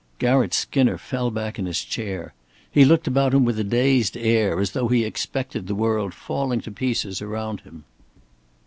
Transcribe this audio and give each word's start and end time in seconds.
Garratt 0.17 0.51
Skinner 0.51 0.97
fell 0.97 1.29
back 1.29 1.59
in 1.59 1.67
his 1.67 1.83
chair. 1.83 2.33
He 2.71 2.85
looked 2.85 3.05
about 3.05 3.35
him 3.35 3.45
with 3.45 3.59
a 3.59 3.63
dazed 3.63 4.17
air, 4.17 4.59
as 4.59 4.71
though 4.71 4.87
he 4.87 5.03
expected 5.05 5.67
the 5.67 5.75
world 5.75 6.15
falling 6.15 6.59
to 6.61 6.71
pieces 6.71 7.21
around 7.21 7.59
him. 7.61 7.83